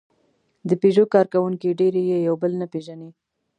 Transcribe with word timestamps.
د 0.69 0.71
پيژو 0.81 1.03
کارکوونکي 1.13 1.69
ډېری 1.79 2.03
یې 2.11 2.17
یو 2.27 2.35
بل 2.41 2.51
نه 2.61 2.67
پېژني. 2.73 3.09